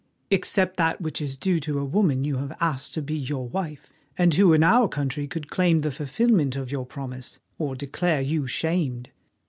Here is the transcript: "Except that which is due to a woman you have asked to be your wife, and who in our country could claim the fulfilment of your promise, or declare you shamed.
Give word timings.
"Except 0.31 0.77
that 0.77 0.99
which 0.99 1.21
is 1.21 1.37
due 1.37 1.59
to 1.59 1.77
a 1.77 1.85
woman 1.85 2.23
you 2.23 2.37
have 2.37 2.57
asked 2.59 2.95
to 2.95 3.03
be 3.03 3.13
your 3.15 3.47
wife, 3.47 3.87
and 4.17 4.33
who 4.33 4.51
in 4.51 4.63
our 4.63 4.87
country 4.87 5.27
could 5.27 5.51
claim 5.51 5.81
the 5.81 5.91
fulfilment 5.91 6.55
of 6.55 6.71
your 6.71 6.87
promise, 6.87 7.37
or 7.59 7.75
declare 7.75 8.19
you 8.21 8.47
shamed. 8.47 9.11